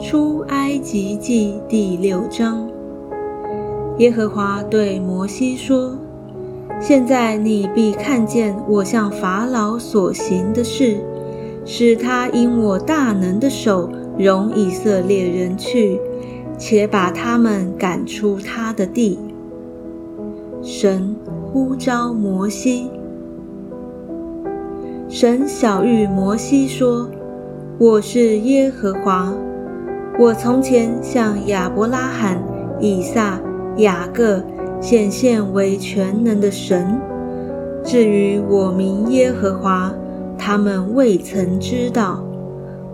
[0.00, 2.66] 出埃及记第六章，
[3.98, 5.94] 耶和华对摩西说
[6.80, 10.96] ：“现在你必看见我向法老所行的事，
[11.66, 16.00] 使他因我大能的手容以色列人去，
[16.56, 19.18] 且把他们赶出他的地。”
[20.62, 21.14] 神
[21.52, 22.88] 呼召摩西，
[25.10, 27.06] 神小谕摩西说
[27.76, 29.30] ：“我是耶和华。”
[30.18, 32.42] 我从前向亚伯拉罕、
[32.78, 33.40] 以撒、
[33.76, 34.42] 雅各
[34.80, 37.00] 显现为全能的神。
[37.82, 39.94] 至于我名耶和华，
[40.36, 42.22] 他们未曾知道。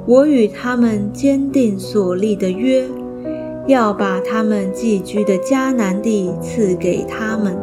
[0.07, 2.85] 我与他们坚定所立的约，
[3.67, 7.57] 要把他们寄居的迦南地赐给他们。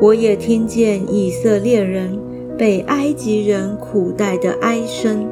[0.00, 2.18] 我也听见以色列人
[2.56, 5.26] 被埃及人苦待的哀声，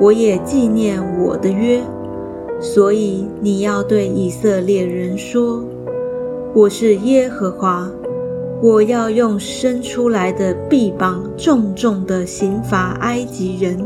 [0.00, 1.82] 我也纪念我的约。
[2.58, 5.62] 所以你要对以色列人说
[6.54, 7.88] ：“我是耶和华，
[8.62, 13.78] 我要用生出来的臂膀重重地刑罚埃及人，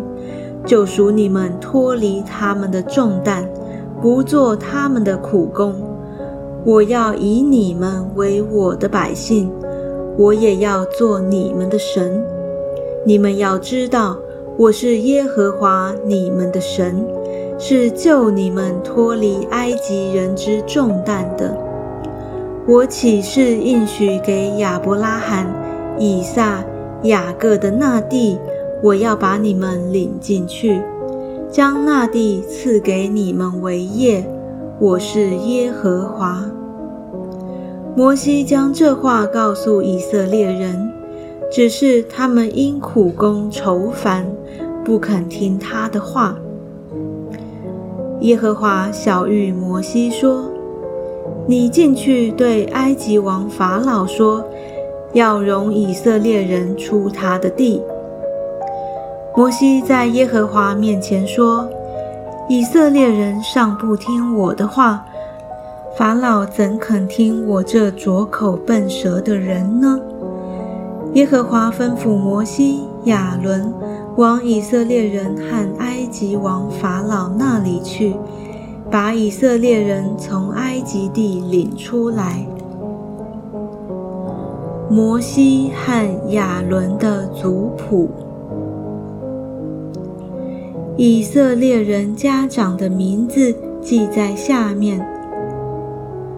[0.65, 3.45] 救赎你们脱离他们的重担，
[4.01, 5.75] 不做他们的苦工。
[6.65, 9.51] 我要以你们为我的百姓，
[10.17, 12.25] 我也要做你们的神。
[13.05, 14.17] 你们要知道，
[14.57, 17.05] 我是耶和华你们的神。”
[17.63, 21.55] 是救你们脱离埃及人之重担的。
[22.67, 25.47] 我岂是应许给亚伯拉罕、
[25.99, 26.65] 以撒、
[27.03, 28.39] 雅各的那地？
[28.83, 30.81] 我要把你们领进去，
[31.51, 34.25] 将那地赐给你们为业。
[34.79, 36.43] 我是耶和华。
[37.95, 40.91] 摩西将这话告诉以色列人，
[41.53, 44.25] 只是他们因苦功愁烦，
[44.83, 46.39] 不肯听他的话。
[48.21, 50.45] 耶和华小谕摩西说
[51.49, 54.45] ：“你进去对埃及王法老说，
[55.15, 57.83] 要容以色列人出他的地。”
[59.35, 61.67] 摩西在耶和华面前说
[62.47, 65.03] ：“以色列人尚不听我的话，
[65.97, 69.99] 法老怎肯听我这拙口笨舌的人呢？”
[71.15, 73.73] 耶和华吩咐摩西、亚伦。
[74.21, 78.15] 往以色列人和埃及王法老那里去，
[78.91, 82.47] 把以色列人从埃及地领出来。
[84.91, 88.11] 摩西和亚伦的族谱：
[90.99, 95.01] 以色列人家长的名字记在下面。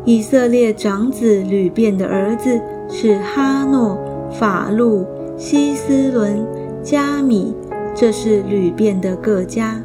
[0.04, 3.99] 以色列长子吕便的儿子是哈诺、
[4.31, 5.04] 法路、
[5.37, 6.47] 希斯伦、
[6.84, 7.53] 加米。
[7.94, 9.82] 这是吕遍的各家。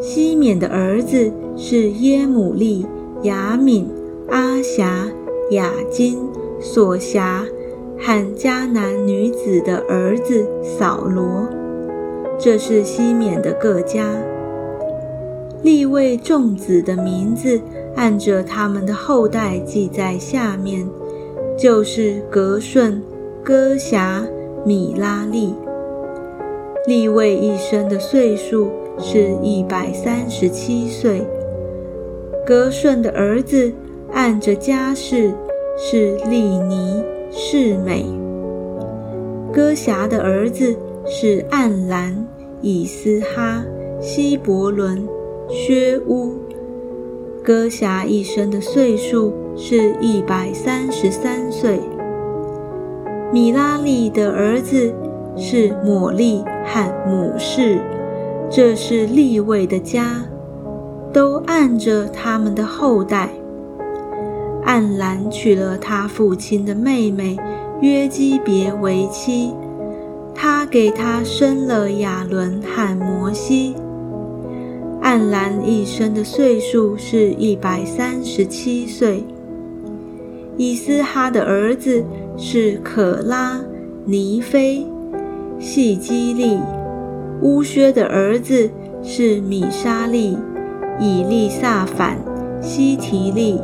[0.00, 2.86] 西缅的儿子是耶母利、
[3.22, 3.88] 雅敏、
[4.28, 5.08] 阿霞、
[5.50, 6.18] 雅金、
[6.60, 7.44] 索辖
[7.98, 11.48] 和迦南女子的儿子扫罗。
[12.38, 14.04] 这是西缅的各家。
[15.62, 17.60] 立位众子的名字
[17.96, 20.88] 按着他们的后代记在下面，
[21.58, 23.02] 就是格顺、
[23.42, 24.24] 哥辖、
[24.64, 25.52] 米拉利。
[26.88, 31.22] 立位一生的岁数是一百三十七岁。
[32.46, 33.70] 格顺的儿子
[34.10, 35.34] 按着家世
[35.76, 38.06] 是利尼、世美。
[39.52, 42.26] 哥辖的儿子是暗兰、
[42.62, 43.62] 以斯哈、
[44.00, 45.06] 希伯伦、
[45.50, 46.38] 薛乌。
[47.44, 51.78] 哥辖一生的岁数是一百三十三岁。
[53.30, 54.90] 米拉利的儿子。
[55.38, 57.78] 是抹利和母氏，
[58.50, 60.22] 这是利位的家，
[61.12, 63.30] 都按着他们的后代。
[64.64, 67.38] 暗兰娶了他父亲的妹妹
[67.80, 69.54] 约基别为妻，
[70.34, 73.74] 他给他生了亚伦和摩西。
[75.00, 79.24] 暗兰一生的岁数是一百三十七岁。
[80.56, 82.04] 以斯哈的儿子
[82.36, 83.60] 是可拉、
[84.04, 84.84] 尼菲。
[85.58, 86.56] 细基利
[87.42, 88.70] 乌薛的儿子
[89.02, 90.36] 是米沙利、
[91.00, 92.16] 以利萨反、
[92.60, 93.60] 西提利。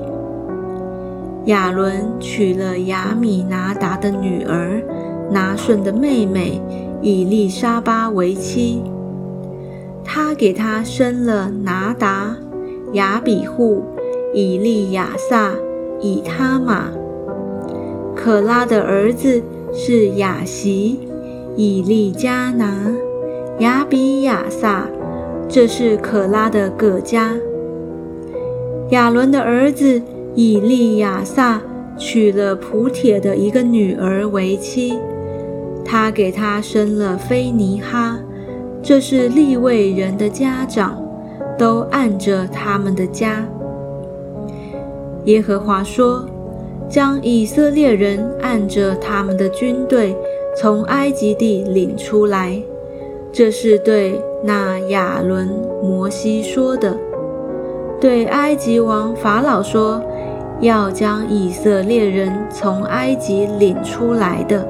[1.47, 4.83] 亚伦娶了亚米拿达的女儿
[5.31, 6.61] 拿顺的妹妹
[7.03, 8.83] 以利沙巴为妻，
[10.05, 12.37] 他给他生了拿达、
[12.95, 13.83] 亚比户、
[14.33, 15.53] 以利亚撒、
[16.01, 16.91] 以他玛。
[18.17, 19.43] 可拉的儿子
[19.73, 21.04] 是雅席。
[21.57, 22.93] 以利加拿、
[23.61, 24.87] 亚比亚撒、
[25.49, 27.35] 这是可拉的葛家。
[28.91, 30.03] 亚伦的儿子
[30.35, 31.61] 以利亚撒
[31.97, 34.99] 娶了普铁的一个女儿为妻，
[35.85, 38.19] 他给他生了菲尼哈。
[38.83, 41.03] 这是利未人的家长，
[41.57, 43.47] 都按着他们的家。
[45.25, 46.29] 耶和华说
[46.87, 50.15] ：“将以色列人按着他们的军队
[50.57, 52.63] 从埃及地领出来。”
[53.33, 55.49] 这是对那亚伦、
[55.83, 56.97] 摩西说的。
[58.01, 60.01] 对埃及王法老说
[60.61, 64.65] ：“要将以色列人从埃及领出来的，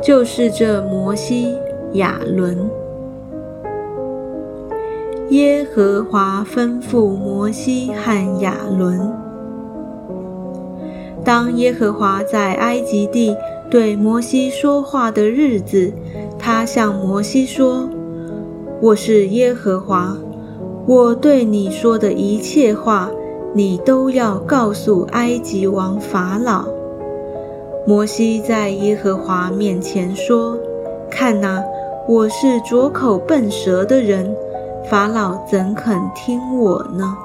[0.00, 1.58] 就是这摩西、
[1.92, 2.56] 亚伦。”
[5.28, 9.12] 耶和华吩咐摩西和亚伦：
[11.24, 13.36] 当耶和华在埃及地
[13.70, 15.92] 对摩西说话的日子，
[16.38, 17.88] 他向摩西说
[18.80, 20.16] ：“我是耶和华。”
[20.86, 23.10] 我对你说的一切话，
[23.52, 26.64] 你都要告诉埃及王法老。
[27.84, 30.56] 摩西在耶和华面前说
[31.10, 31.60] ：“看哪，
[32.08, 34.32] 我是拙口笨舌的人，
[34.88, 37.16] 法老怎肯听我呢？”